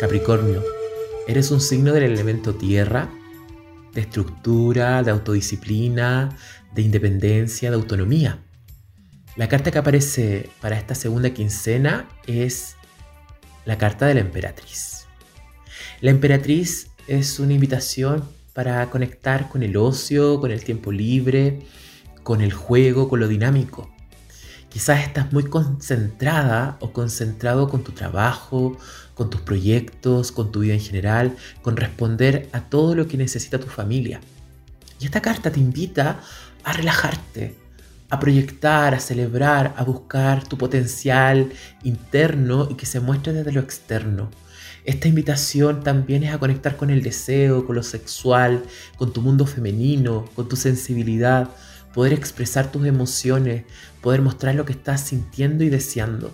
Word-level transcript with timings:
Capricornio, 0.00 0.62
eres 1.26 1.50
un 1.50 1.60
signo 1.60 1.92
del 1.92 2.04
elemento 2.04 2.54
tierra, 2.54 3.10
de 3.92 4.00
estructura, 4.00 5.02
de 5.02 5.10
autodisciplina, 5.10 6.30
de 6.72 6.82
independencia, 6.82 7.70
de 7.70 7.76
autonomía. 7.76 8.38
La 9.36 9.48
carta 9.48 9.70
que 9.70 9.78
aparece 9.78 10.48
para 10.60 10.78
esta 10.78 10.94
segunda 10.94 11.30
quincena 11.30 12.08
es 12.26 12.76
la 13.64 13.76
carta 13.76 14.06
de 14.06 14.14
la 14.14 14.20
emperatriz. 14.20 15.06
La 16.00 16.10
emperatriz 16.10 16.88
es 17.06 17.38
una 17.38 17.52
invitación 17.52 18.37
para 18.58 18.90
conectar 18.90 19.48
con 19.48 19.62
el 19.62 19.76
ocio, 19.76 20.40
con 20.40 20.50
el 20.50 20.64
tiempo 20.64 20.90
libre, 20.90 21.60
con 22.24 22.40
el 22.40 22.52
juego, 22.52 23.08
con 23.08 23.20
lo 23.20 23.28
dinámico. 23.28 23.88
Quizás 24.68 25.06
estás 25.06 25.32
muy 25.32 25.44
concentrada 25.44 26.76
o 26.80 26.92
concentrado 26.92 27.68
con 27.68 27.84
tu 27.84 27.92
trabajo, 27.92 28.76
con 29.14 29.30
tus 29.30 29.42
proyectos, 29.42 30.32
con 30.32 30.50
tu 30.50 30.58
vida 30.58 30.74
en 30.74 30.80
general, 30.80 31.36
con 31.62 31.76
responder 31.76 32.48
a 32.50 32.62
todo 32.62 32.96
lo 32.96 33.06
que 33.06 33.16
necesita 33.16 33.60
tu 33.60 33.68
familia. 33.68 34.20
Y 34.98 35.04
esta 35.04 35.22
carta 35.22 35.52
te 35.52 35.60
invita 35.60 36.20
a 36.64 36.72
relajarte, 36.72 37.54
a 38.10 38.18
proyectar, 38.18 38.92
a 38.92 38.98
celebrar, 38.98 39.72
a 39.76 39.84
buscar 39.84 40.42
tu 40.48 40.58
potencial 40.58 41.52
interno 41.84 42.66
y 42.68 42.74
que 42.74 42.86
se 42.86 42.98
muestre 42.98 43.32
desde 43.34 43.52
lo 43.52 43.60
externo. 43.60 44.30
Esta 44.88 45.06
invitación 45.06 45.82
también 45.82 46.22
es 46.22 46.32
a 46.32 46.38
conectar 46.38 46.78
con 46.78 46.88
el 46.88 47.02
deseo, 47.02 47.66
con 47.66 47.76
lo 47.76 47.82
sexual, 47.82 48.62
con 48.96 49.12
tu 49.12 49.20
mundo 49.20 49.44
femenino, 49.44 50.24
con 50.34 50.48
tu 50.48 50.56
sensibilidad, 50.56 51.50
poder 51.92 52.14
expresar 52.14 52.72
tus 52.72 52.86
emociones, 52.86 53.66
poder 54.00 54.22
mostrar 54.22 54.54
lo 54.54 54.64
que 54.64 54.72
estás 54.72 55.02
sintiendo 55.02 55.62
y 55.62 55.68
deseando. 55.68 56.32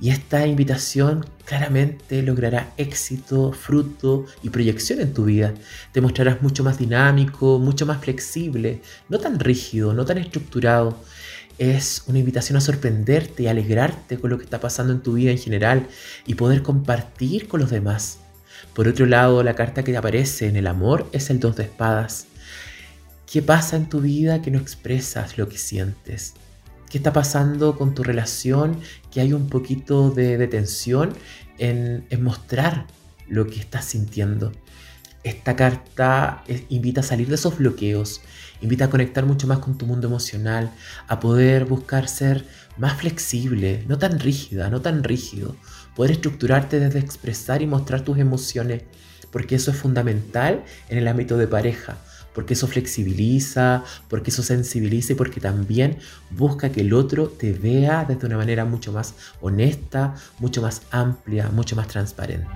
Y 0.00 0.10
esta 0.10 0.48
invitación 0.48 1.24
claramente 1.44 2.22
logrará 2.22 2.72
éxito, 2.76 3.52
fruto 3.52 4.26
y 4.42 4.50
proyección 4.50 5.00
en 5.00 5.14
tu 5.14 5.26
vida. 5.26 5.54
Te 5.92 6.00
mostrarás 6.00 6.42
mucho 6.42 6.64
más 6.64 6.76
dinámico, 6.76 7.60
mucho 7.60 7.86
más 7.86 8.00
flexible, 8.02 8.82
no 9.08 9.20
tan 9.20 9.38
rígido, 9.38 9.94
no 9.94 10.04
tan 10.04 10.18
estructurado. 10.18 11.00
Es 11.60 12.04
una 12.06 12.18
invitación 12.18 12.56
a 12.56 12.62
sorprenderte 12.62 13.42
y 13.42 13.46
alegrarte 13.46 14.18
con 14.18 14.30
lo 14.30 14.38
que 14.38 14.44
está 14.44 14.60
pasando 14.60 14.94
en 14.94 15.02
tu 15.02 15.12
vida 15.12 15.30
en 15.30 15.36
general 15.36 15.86
y 16.26 16.34
poder 16.34 16.62
compartir 16.62 17.48
con 17.48 17.60
los 17.60 17.70
demás. 17.70 18.16
Por 18.72 18.88
otro 18.88 19.04
lado, 19.04 19.42
la 19.42 19.54
carta 19.54 19.84
que 19.84 19.94
aparece 19.94 20.48
en 20.48 20.56
el 20.56 20.66
amor 20.66 21.06
es 21.12 21.28
el 21.28 21.38
dos 21.38 21.56
de 21.56 21.64
espadas. 21.64 22.28
¿Qué 23.30 23.42
pasa 23.42 23.76
en 23.76 23.90
tu 23.90 24.00
vida 24.00 24.40
que 24.40 24.50
no 24.50 24.58
expresas 24.58 25.36
lo 25.36 25.50
que 25.50 25.58
sientes? 25.58 26.32
¿Qué 26.88 26.96
está 26.96 27.12
pasando 27.12 27.76
con 27.76 27.94
tu 27.94 28.04
relación? 28.04 28.80
Que 29.10 29.20
hay 29.20 29.34
un 29.34 29.50
poquito 29.50 30.10
de, 30.10 30.48
tensión 30.48 31.12
en, 31.58 32.06
mostrar 32.22 32.86
lo 33.28 33.46
que 33.46 33.60
estás 33.60 33.84
sintiendo. 33.84 34.50
Esta 35.22 35.54
carta 35.54 36.44
invita 36.70 37.02
a 37.02 37.04
salir 37.04 37.28
de 37.28 37.34
esos 37.34 37.58
bloqueos, 37.58 38.22
invita 38.62 38.86
a 38.86 38.90
conectar 38.90 39.26
mucho 39.26 39.46
más 39.46 39.58
con 39.58 39.76
tu 39.76 39.84
mundo 39.84 40.06
emocional, 40.06 40.72
a 41.08 41.20
poder 41.20 41.66
buscar 41.66 42.08
ser 42.08 42.46
más 42.78 42.98
flexible, 42.98 43.84
no 43.86 43.98
tan 43.98 44.18
rígida, 44.18 44.70
no 44.70 44.80
tan 44.80 45.04
rígido, 45.04 45.56
poder 45.94 46.12
estructurarte 46.12 46.80
desde 46.80 47.00
expresar 47.00 47.60
y 47.60 47.66
mostrar 47.66 48.00
tus 48.00 48.16
emociones, 48.16 48.84
porque 49.30 49.56
eso 49.56 49.70
es 49.70 49.76
fundamental 49.76 50.64
en 50.88 50.96
el 50.96 51.06
ámbito 51.06 51.36
de 51.36 51.46
pareja 51.46 51.98
porque 52.34 52.54
eso 52.54 52.66
flexibiliza, 52.68 53.82
porque 54.08 54.30
eso 54.30 54.42
sensibiliza 54.42 55.12
y 55.12 55.16
porque 55.16 55.40
también 55.40 55.98
busca 56.30 56.70
que 56.70 56.82
el 56.82 56.92
otro 56.94 57.28
te 57.28 57.52
vea 57.52 58.04
desde 58.08 58.26
una 58.26 58.36
manera 58.36 58.64
mucho 58.64 58.92
más 58.92 59.14
honesta, 59.40 60.14
mucho 60.38 60.62
más 60.62 60.82
amplia, 60.90 61.48
mucho 61.50 61.76
más 61.76 61.88
transparente. 61.88 62.46